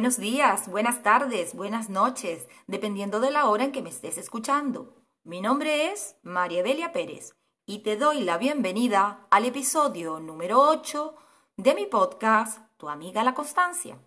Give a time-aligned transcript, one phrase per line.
[0.00, 4.94] buenos días, buenas tardes, buenas noches, dependiendo de la hora en que me estés escuchando.
[5.24, 7.34] Mi nombre es María Delia Pérez
[7.66, 11.14] y te doy la bienvenida al episodio número 8
[11.58, 13.98] de mi podcast Tu amiga la constancia,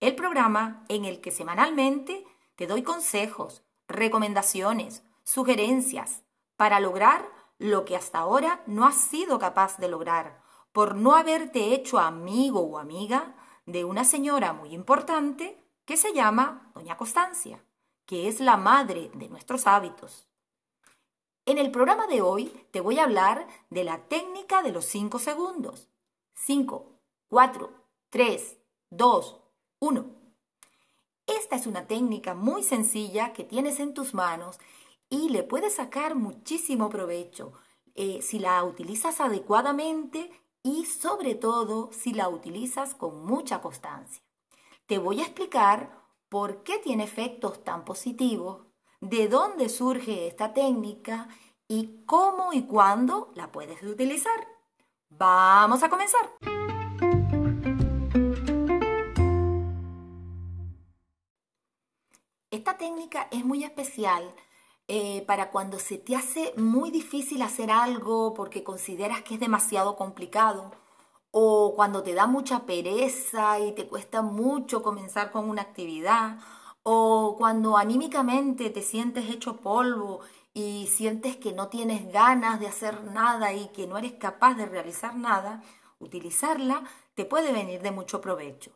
[0.00, 2.24] el programa en el que semanalmente
[2.56, 6.22] te doy consejos, recomendaciones, sugerencias
[6.56, 10.40] para lograr lo que hasta ahora no has sido capaz de lograr
[10.72, 13.34] por no haberte hecho amigo o amiga
[13.66, 17.64] de una señora muy importante que se llama Doña Constancia,
[18.06, 20.28] que es la madre de nuestros hábitos.
[21.46, 25.18] En el programa de hoy te voy a hablar de la técnica de los 5
[25.18, 25.88] segundos.
[26.34, 27.72] 5, 4,
[28.10, 28.58] 3,
[28.90, 29.40] 2,
[29.80, 30.06] 1.
[31.26, 34.58] Esta es una técnica muy sencilla que tienes en tus manos
[35.08, 37.52] y le puedes sacar muchísimo provecho
[37.94, 40.30] eh, si la utilizas adecuadamente
[40.64, 44.24] y sobre todo si la utilizas con mucha constancia.
[44.86, 48.66] Te voy a explicar por qué tiene efectos tan positivos,
[49.00, 51.28] de dónde surge esta técnica
[51.68, 54.48] y cómo y cuándo la puedes utilizar.
[55.10, 56.30] Vamos a comenzar.
[62.50, 64.34] Esta técnica es muy especial
[64.88, 69.96] eh, para cuando se te hace muy difícil hacer algo porque consideras que es demasiado
[69.96, 70.72] complicado
[71.30, 76.38] o cuando te da mucha pereza y te cuesta mucho comenzar con una actividad
[76.82, 80.20] o cuando anímicamente te sientes hecho polvo
[80.52, 84.66] y sientes que no tienes ganas de hacer nada y que no eres capaz de
[84.66, 85.62] realizar nada,
[85.98, 86.84] utilizarla
[87.14, 88.70] te puede venir de mucho provecho.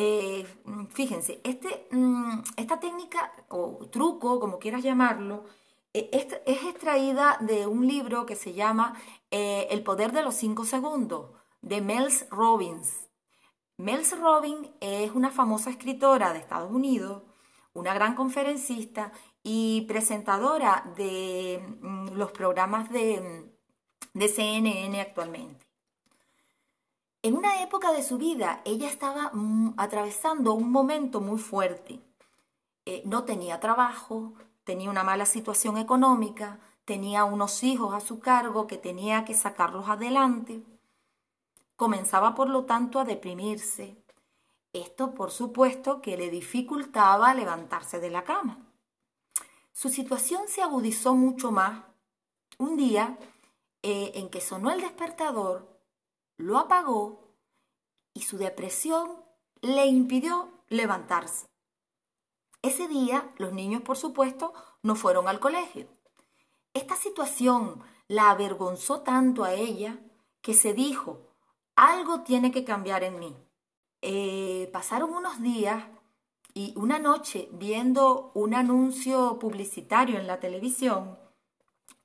[0.00, 0.46] Eh,
[0.90, 5.44] fíjense, este, mm, esta técnica o truco, como quieras llamarlo,
[5.92, 8.94] eh, es, extraída de un libro que se llama
[9.32, 11.30] eh, El poder de los cinco segundos,
[11.62, 13.08] de Mels Robbins.
[13.76, 17.24] Mels Robbins es una famosa escritora de Estados Unidos,
[17.74, 19.10] una gran conferencista
[19.42, 23.50] y presentadora de mm, los programas de,
[24.14, 25.67] de CNN actualmente.
[27.28, 32.00] En una época de su vida, ella estaba mm, atravesando un momento muy fuerte.
[32.86, 34.32] Eh, no tenía trabajo,
[34.64, 39.90] tenía una mala situación económica, tenía unos hijos a su cargo que tenía que sacarlos
[39.90, 40.62] adelante.
[41.76, 44.02] Comenzaba, por lo tanto, a deprimirse.
[44.72, 48.72] Esto, por supuesto, que le dificultaba levantarse de la cama.
[49.74, 51.82] Su situación se agudizó mucho más
[52.56, 53.18] un día
[53.82, 55.77] eh, en que sonó el despertador
[56.38, 57.34] lo apagó
[58.14, 59.22] y su depresión
[59.60, 61.48] le impidió levantarse.
[62.62, 65.88] Ese día los niños, por supuesto, no fueron al colegio.
[66.74, 69.98] Esta situación la avergonzó tanto a ella
[70.40, 71.28] que se dijo,
[71.76, 73.36] algo tiene que cambiar en mí.
[74.00, 75.84] Eh, pasaron unos días
[76.54, 81.18] y una noche viendo un anuncio publicitario en la televisión,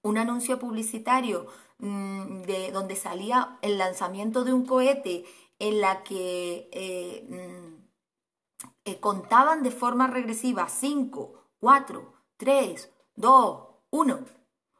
[0.01, 1.47] un anuncio publicitario
[1.83, 5.25] de donde salía el lanzamiento de un cohete
[5.59, 7.83] en la que eh, mm,
[8.85, 14.19] eh, contaban de forma regresiva 5, 4, 3, 2, 1,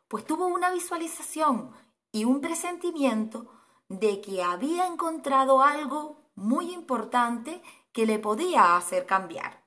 [0.07, 1.71] pues tuvo una visualización
[2.13, 3.51] y un presentimiento
[3.89, 9.65] de que había encontrado algo muy importante que le podía hacer cambiar.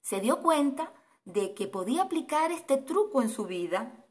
[0.00, 0.92] Se dio cuenta
[1.24, 4.06] de que podía aplicar este truco en su vida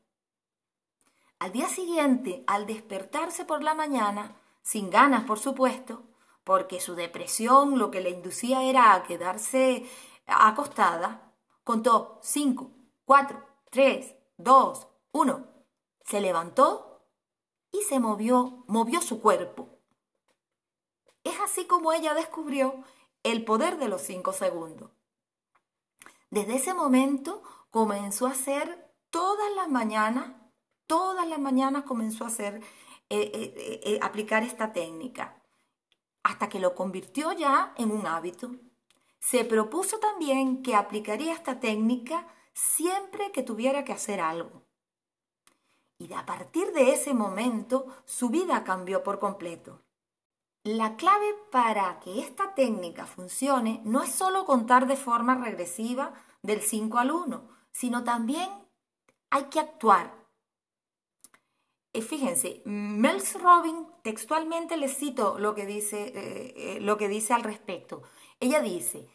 [1.39, 6.03] al día siguiente, al despertarse por la mañana, sin ganas por supuesto,
[6.43, 9.85] porque su depresión lo que le inducía era a quedarse
[10.25, 11.33] acostada,
[11.63, 12.71] contó 5,
[13.05, 15.47] 4, 3, 2, 1.
[16.03, 17.05] Se levantó
[17.71, 19.69] y se movió, movió su cuerpo.
[21.23, 22.83] Es así como ella descubrió
[23.23, 24.91] el poder de los 5 segundos.
[26.29, 30.46] Desde ese momento comenzó a hacer todas las mañanas
[30.87, 32.55] todas las mañanas comenzó a hacer,
[33.09, 35.41] eh, eh, eh, aplicar esta técnica,
[36.23, 38.51] hasta que lo convirtió ya en un hábito.
[39.19, 44.63] Se propuso también que aplicaría esta técnica siempre que tuviera que hacer algo.
[45.99, 49.81] Y a partir de ese momento su vida cambió por completo.
[50.63, 56.61] La clave para que esta técnica funcione no es solo contar de forma regresiva del
[56.61, 58.49] 5 al 1, sino también
[59.29, 60.16] hay que actuar,
[61.93, 67.33] eh, fíjense, Mels Robin textualmente le cito lo que, dice, eh, eh, lo que dice
[67.33, 68.03] al respecto.
[68.39, 69.07] Ella dice,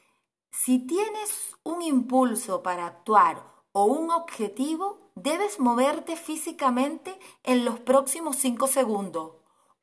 [0.50, 8.36] si tienes un impulso para actuar o un objetivo, debes moverte físicamente en los próximos
[8.36, 9.32] cinco segundos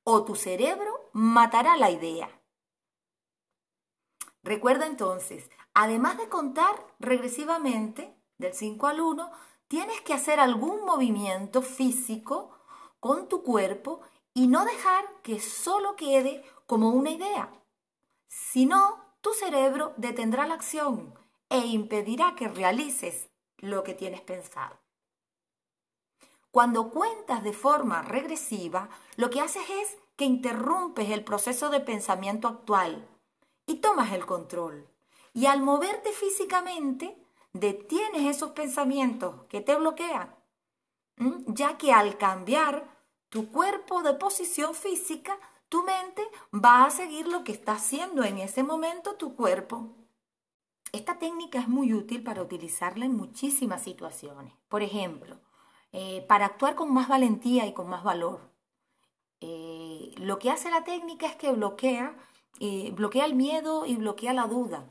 [0.03, 2.29] o tu cerebro matará la idea.
[4.43, 9.31] Recuerda entonces, además de contar regresivamente del 5 al 1,
[9.67, 12.58] tienes que hacer algún movimiento físico
[12.99, 14.01] con tu cuerpo
[14.33, 17.51] y no dejar que solo quede como una idea.
[18.27, 21.13] Si no, tu cerebro detendrá la acción
[21.49, 24.77] e impedirá que realices lo que tienes pensado.
[26.51, 32.47] Cuando cuentas de forma regresiva, lo que haces es que interrumpes el proceso de pensamiento
[32.47, 33.07] actual
[33.65, 34.87] y tomas el control.
[35.33, 37.23] Y al moverte físicamente,
[37.53, 40.35] detienes esos pensamientos que te bloquean,
[41.47, 42.85] ya que al cambiar
[43.29, 45.37] tu cuerpo de posición física,
[45.69, 46.23] tu mente
[46.53, 49.95] va a seguir lo que está haciendo en ese momento tu cuerpo.
[50.91, 54.53] Esta técnica es muy útil para utilizarla en muchísimas situaciones.
[54.67, 55.39] Por ejemplo,
[55.91, 58.51] eh, para actuar con más valentía y con más valor.
[59.41, 62.17] Eh, lo que hace la técnica es que bloquea,
[62.59, 64.89] eh, bloquea el miedo y bloquea la duda.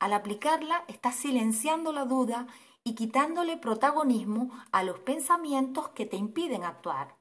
[0.00, 2.46] Al aplicarla, estás silenciando la duda
[2.88, 7.16] y quitándole protagonismo a los pensamientos que te impiden actuar.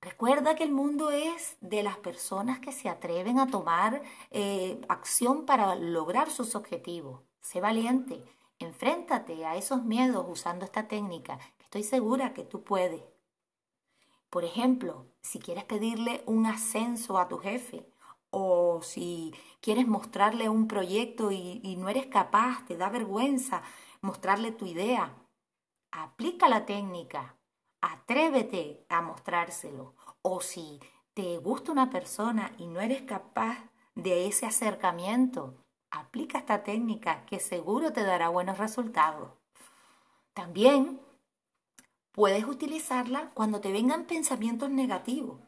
[0.00, 5.44] Recuerda que el mundo es de las personas que se atreven a tomar eh, acción
[5.44, 7.20] para lograr sus objetivos.
[7.42, 8.24] Sé valiente,
[8.58, 13.02] enfréntate a esos miedos usando esta técnica, estoy segura que tú puedes.
[14.30, 17.86] Por ejemplo, si quieres pedirle un ascenso a tu jefe
[18.30, 23.62] o si quieres mostrarle un proyecto y, y no eres capaz, te da vergüenza
[24.04, 25.12] mostrarle tu idea,
[25.90, 27.36] aplica la técnica,
[27.86, 29.94] Atrévete a mostrárselo.
[30.22, 30.80] O si
[31.12, 33.58] te gusta una persona y no eres capaz
[33.94, 39.32] de ese acercamiento, aplica esta técnica que seguro te dará buenos resultados.
[40.32, 40.98] También
[42.12, 45.42] puedes utilizarla cuando te vengan pensamientos negativos.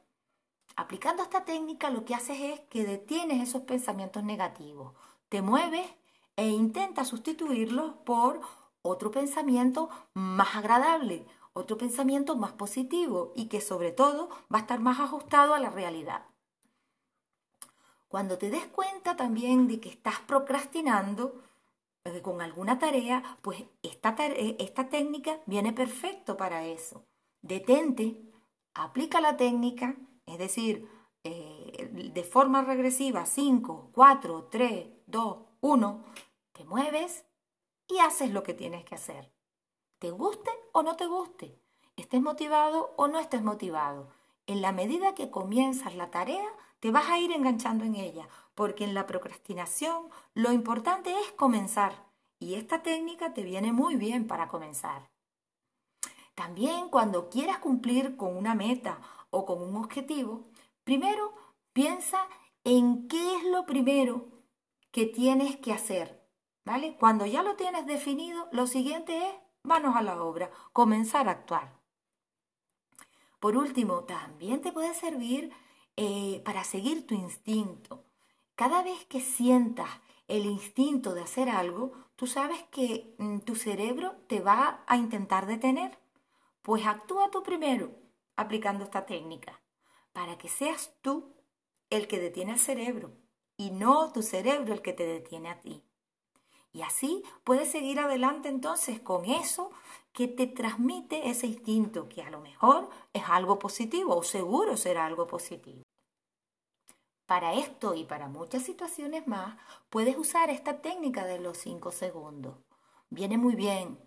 [0.77, 4.93] Aplicando esta técnica lo que haces es que detienes esos pensamientos negativos,
[5.31, 5.91] te mueves
[6.37, 8.41] e intentas sustituirlos por
[8.83, 14.79] otro pensamiento más agradable, otro pensamiento más positivo y que sobre todo va a estar
[14.81, 16.27] más ajustado a la realidad.
[18.09, 21.43] Cuando te des cuenta también de que estás procrastinando
[22.05, 27.05] eh, con alguna tarea, pues esta, eh, esta técnica viene perfecto para eso.
[27.43, 28.23] Detente,
[28.75, 29.97] aplica la técnica,
[30.27, 30.89] es decir,
[31.25, 36.05] eh, de forma regresiva, 5, 4, 3, 2, 1,
[36.53, 37.25] te mueves
[37.89, 39.37] y haces lo que tienes que hacer
[39.99, 41.59] te guste o no te guste,
[41.97, 44.09] estés motivado o no estés motivado.
[44.47, 46.47] En la medida que comienzas la tarea,
[46.81, 52.05] te vas a ir enganchando en ella, porque en la procrastinación lo importante es comenzar
[52.39, 55.09] y esta técnica te viene muy bien para comenzar.
[56.35, 60.45] También cuando quieras cumplir con una meta o con un objetivo,
[60.85, 61.33] primero
[61.73, 62.29] piensa
[62.65, 64.36] en qué es lo primero
[64.97, 66.27] que tienes que hacer,
[66.65, 66.97] ¿vale?
[66.99, 71.79] Cuando ya lo tienes definido, lo siguiente es manos a la obra, comenzar a actuar.
[73.39, 75.53] Por último, también te puede servir
[75.97, 78.07] eh, para seguir tu instinto.
[78.55, 79.91] Cada vez que sientas
[80.29, 85.45] el instinto de hacer algo, tú sabes que mm, tu cerebro te va a intentar
[85.45, 85.99] detener.
[86.63, 87.91] Pues actúa tú primero
[88.35, 89.61] aplicando esta técnica,
[90.15, 91.35] para que seas tú
[91.91, 93.26] el que detiene al cerebro
[93.57, 95.83] y no tu cerebro el que te detiene a ti.
[96.73, 99.71] Y así puedes seguir adelante entonces con eso
[100.13, 105.07] que te transmite ese instinto, que a lo mejor es algo positivo o seguro será
[105.07, 105.83] algo positivo.
[107.27, 109.57] Para esto y para muchas situaciones más,
[109.91, 112.55] puedes usar esta técnica de los 5 segundos.
[113.11, 113.99] Viene muy bien.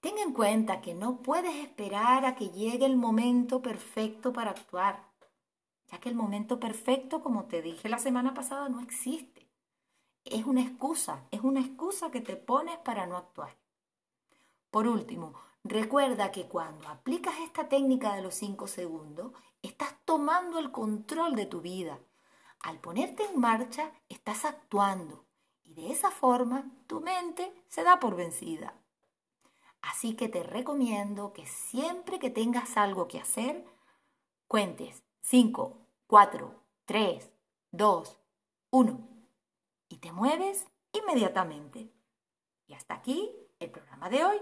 [0.00, 5.13] Ten en cuenta que no puedes esperar a que llegue el momento perfecto para actuar,
[5.90, 9.44] ya que el momento perfecto, como te dije la semana pasada, no existe
[10.24, 13.56] es una excusa, es una excusa que te pones para no actuar.
[14.70, 20.72] Por último, recuerda que cuando aplicas esta técnica de los 5 segundos, estás tomando el
[20.72, 21.98] control de tu vida.
[22.60, 25.26] Al ponerte en marcha, estás actuando
[25.62, 28.74] y de esa forma tu mente se da por vencida.
[29.82, 33.66] Así que te recomiendo que siempre que tengas algo que hacer,
[34.48, 36.54] cuentes 5, 4,
[36.84, 37.32] 3,
[37.72, 38.18] 2,
[38.72, 39.08] 1
[39.88, 41.90] y te mueves inmediatamente.
[42.66, 44.36] Y hasta aquí el programa de hoy.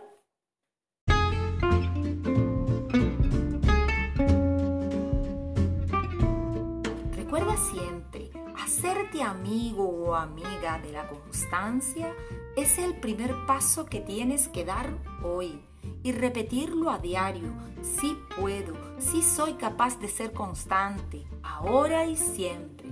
[7.12, 12.12] Recuerda siempre, hacerte amigo o amiga de la constancia
[12.56, 15.64] es el primer paso que tienes que dar hoy
[16.02, 17.52] y repetirlo a diario.
[17.82, 22.88] Sí puedo, sí soy capaz de ser constante, ahora y siempre.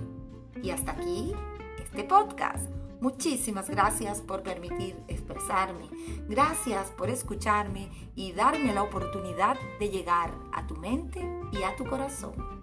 [0.61, 1.33] Y hasta aquí
[1.79, 2.69] este podcast.
[3.01, 5.89] Muchísimas gracias por permitir expresarme.
[6.29, 11.85] Gracias por escucharme y darme la oportunidad de llegar a tu mente y a tu
[11.85, 12.61] corazón.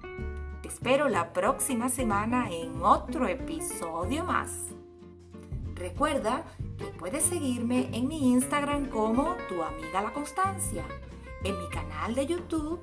[0.62, 4.66] Te espero la próxima semana en otro episodio más.
[5.74, 6.44] Recuerda
[6.78, 10.84] que puedes seguirme en mi Instagram como tu amiga la constancia,
[11.44, 12.80] en mi canal de YouTube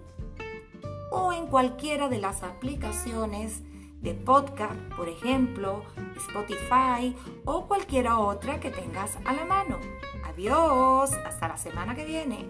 [1.11, 3.61] o en cualquiera de las aplicaciones
[4.01, 5.83] de podcast, por ejemplo,
[6.17, 9.79] Spotify o cualquiera otra que tengas a la mano.
[10.25, 12.49] Adiós, hasta la semana que viene.